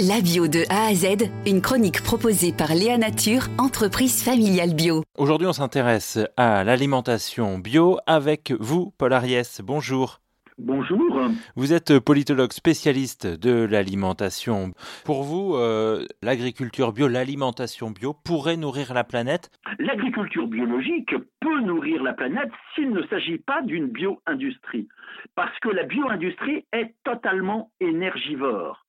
La 0.00 0.20
bio 0.20 0.48
de 0.48 0.64
A 0.70 0.88
à 0.88 0.94
Z, 0.94 1.30
une 1.46 1.60
chronique 1.60 2.02
proposée 2.02 2.52
par 2.52 2.74
Léa 2.74 2.98
Nature, 2.98 3.46
entreprise 3.58 4.24
familiale 4.24 4.74
bio. 4.74 5.04
Aujourd'hui, 5.16 5.46
on 5.46 5.52
s'intéresse 5.52 6.18
à 6.36 6.64
l'alimentation 6.64 7.60
bio 7.60 7.98
avec 8.04 8.52
vous, 8.58 8.92
Paul 8.98 9.12
Ariès. 9.12 9.60
Bonjour. 9.62 10.18
Bonjour. 10.58 11.30
Vous 11.54 11.72
êtes 11.72 12.00
politologue 12.00 12.52
spécialiste 12.52 13.28
de 13.28 13.64
l'alimentation. 13.64 14.72
Pour 15.04 15.22
vous, 15.22 15.54
euh, 15.54 16.04
l'agriculture 16.22 16.92
bio, 16.92 17.06
l'alimentation 17.06 17.92
bio 17.92 18.14
pourrait 18.14 18.56
nourrir 18.56 18.94
la 18.94 19.04
planète? 19.04 19.52
L'agriculture 19.78 20.48
biologique 20.48 21.14
peut 21.40 21.60
nourrir 21.60 22.02
la 22.02 22.14
planète 22.14 22.50
s'il 22.74 22.90
ne 22.90 23.06
s'agit 23.06 23.38
pas 23.38 23.62
d'une 23.62 23.86
bio-industrie. 23.86 24.88
Parce 25.36 25.56
que 25.60 25.68
la 25.68 25.84
bio-industrie 25.84 26.64
est 26.72 26.94
totalement 27.04 27.70
énergivore. 27.80 28.83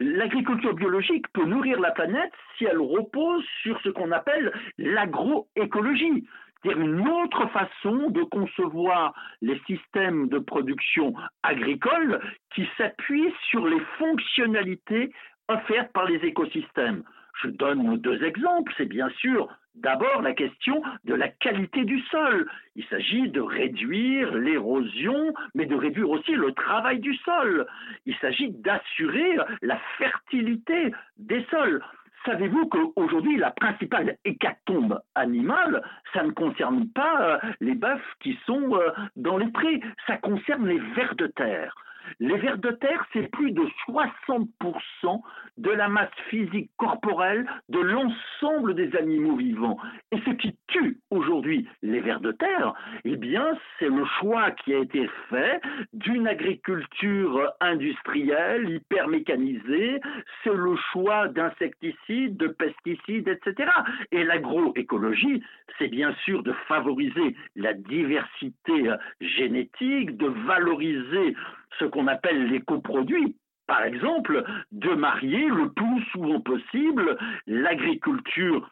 L'agriculture 0.00 0.74
biologique 0.74 1.26
peut 1.32 1.44
nourrir 1.44 1.80
la 1.80 1.90
planète 1.90 2.32
si 2.56 2.64
elle 2.64 2.78
repose 2.78 3.44
sur 3.62 3.80
ce 3.82 3.88
qu'on 3.90 4.12
appelle 4.12 4.52
l'agroécologie, 4.78 6.26
c'est-à-dire 6.62 6.82
une 6.82 7.08
autre 7.08 7.46
façon 7.48 8.10
de 8.10 8.22
concevoir 8.24 9.14
les 9.40 9.58
systèmes 9.66 10.28
de 10.28 10.38
production 10.38 11.14
agricole 11.42 12.20
qui 12.54 12.68
s'appuient 12.76 13.34
sur 13.48 13.66
les 13.66 13.80
fonctionnalités 13.98 15.12
offertes 15.48 15.92
par 15.92 16.04
les 16.06 16.18
écosystèmes. 16.24 17.02
Je 17.42 17.48
donne 17.48 17.96
deux 17.98 18.22
exemples. 18.22 18.72
C'est 18.76 18.88
bien 18.88 19.08
sûr 19.10 19.48
d'abord 19.74 20.22
la 20.22 20.34
question 20.34 20.82
de 21.04 21.14
la 21.14 21.28
qualité 21.28 21.84
du 21.84 22.00
sol. 22.10 22.48
Il 22.76 22.84
s'agit 22.86 23.28
de 23.28 23.40
réduire 23.40 24.34
l'érosion, 24.34 25.34
mais 25.54 25.66
de 25.66 25.74
réduire 25.74 26.10
aussi 26.10 26.32
le 26.32 26.52
travail 26.52 27.00
du 27.00 27.14
sol. 27.16 27.66
Il 28.06 28.16
s'agit 28.16 28.50
d'assurer 28.50 29.36
la 29.62 29.78
fertilité 29.98 30.92
des 31.18 31.44
sols. 31.50 31.82
Savez-vous 32.26 32.66
qu'aujourd'hui, 32.66 33.38
la 33.38 33.50
principale 33.50 34.16
hécatombe 34.26 35.00
animale, 35.14 35.82
ça 36.12 36.22
ne 36.22 36.32
concerne 36.32 36.86
pas 36.90 37.22
euh, 37.22 37.38
les 37.60 37.74
bœufs 37.74 37.98
qui 38.20 38.38
sont 38.44 38.74
euh, 38.74 38.90
dans 39.16 39.38
les 39.38 39.50
prés, 39.50 39.80
ça 40.06 40.18
concerne 40.18 40.68
les 40.68 40.78
vers 40.94 41.14
de 41.14 41.28
terre. 41.28 41.74
Les 42.18 42.36
vers 42.38 42.58
de 42.58 42.70
terre, 42.70 43.04
c'est 43.12 43.30
plus 43.30 43.52
de 43.52 43.62
60% 43.88 45.20
de 45.58 45.70
la 45.70 45.88
masse 45.88 46.10
physique 46.28 46.70
corporelle 46.76 47.46
de 47.68 47.78
l'ensemble 47.78 48.74
des 48.74 48.94
animaux 48.96 49.36
vivants. 49.36 49.78
Et 50.12 50.18
ce 50.20 50.30
qui 50.30 50.56
tue 50.68 50.99
aujourd'hui 51.10 51.68
les 51.82 52.00
vers 52.00 52.20
de 52.20 52.32
terre, 52.32 52.74
eh 53.04 53.16
bien, 53.16 53.56
c'est 53.78 53.88
le 53.88 54.04
choix 54.18 54.50
qui 54.52 54.74
a 54.74 54.78
été 54.78 55.08
fait 55.28 55.60
d'une 55.92 56.26
agriculture 56.26 57.52
industrielle, 57.60 58.70
hyper 58.70 59.08
mécanisée, 59.08 60.00
c'est 60.42 60.54
le 60.54 60.76
choix 60.92 61.28
d'insecticides, 61.28 62.36
de 62.36 62.48
pesticides, 62.48 63.28
etc. 63.28 63.70
Et 64.12 64.24
l'agroécologie, 64.24 65.42
c'est 65.78 65.88
bien 65.88 66.14
sûr 66.24 66.42
de 66.42 66.52
favoriser 66.68 67.36
la 67.56 67.74
diversité 67.74 68.90
génétique, 69.20 70.16
de 70.16 70.28
valoriser 70.46 71.34
ce 71.78 71.84
qu'on 71.84 72.06
appelle 72.06 72.48
les 72.48 72.60
coproduits, 72.60 73.36
par 73.66 73.84
exemple, 73.84 74.44
de 74.72 74.90
marier 74.90 75.46
le 75.46 75.70
plus 75.70 76.02
souvent 76.12 76.40
possible 76.40 77.16
l'agriculture 77.46 78.68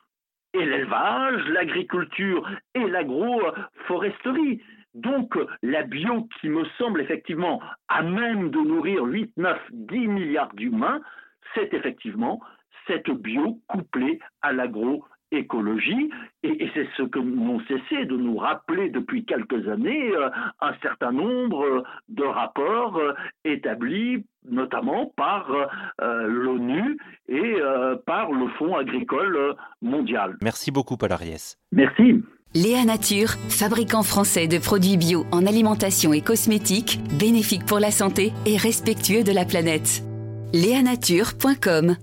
et 0.54 0.64
l'élevage, 0.64 1.46
l'agriculture 1.48 2.48
et 2.74 2.86
l'agroforesterie. 2.86 4.62
Donc 4.94 5.38
la 5.62 5.82
bio 5.82 6.28
qui 6.40 6.48
me 6.48 6.64
semble 6.78 7.00
effectivement 7.00 7.60
à 7.88 8.02
même 8.02 8.50
de 8.50 8.58
nourrir 8.58 9.04
8, 9.04 9.32
9, 9.36 9.58
10 9.70 10.08
milliards 10.08 10.54
d'humains, 10.54 11.00
c'est 11.54 11.72
effectivement 11.74 12.40
cette 12.86 13.10
bio 13.10 13.60
couplée 13.68 14.18
à 14.42 14.52
l'agro 14.52 15.04
écologie, 15.32 16.10
et, 16.42 16.68
c'est 16.74 16.86
ce 16.96 17.02
que 17.02 17.18
n'ont 17.18 17.60
cessé 17.60 18.04
de 18.06 18.16
nous 18.16 18.36
rappeler 18.36 18.90
depuis 18.90 19.24
quelques 19.24 19.68
années 19.68 20.10
euh, 20.14 20.28
un 20.60 20.72
certain 20.82 21.12
nombre 21.12 21.64
euh, 21.64 21.82
de 22.08 22.24
rapports 22.24 22.96
euh, 22.96 23.14
établis 23.44 24.24
notamment 24.50 25.12
par 25.14 25.50
l'ONU 26.00 26.96
et 27.28 27.56
par 28.06 28.32
le 28.32 28.48
Fonds 28.56 28.76
agricole 28.76 29.56
mondial. 29.82 30.38
Merci 30.40 30.70
beaucoup, 30.70 30.96
Paul 30.96 31.12
Ariès. 31.12 31.58
Merci. 31.70 32.22
Léa 32.54 32.86
Nature, 32.86 33.30
fabricant 33.50 34.02
français 34.02 34.46
de 34.46 34.56
produits 34.56 34.96
bio 34.96 35.26
en 35.32 35.44
alimentation 35.44 36.14
et 36.14 36.22
cosmétiques, 36.22 36.98
bénéfiques 37.18 37.66
pour 37.66 37.78
la 37.78 37.90
santé 37.90 38.32
et 38.46 38.56
respectueux 38.56 39.22
de 39.22 39.32
la 39.32 39.44
planète. 39.44 40.02
Léanature.com 40.54 41.96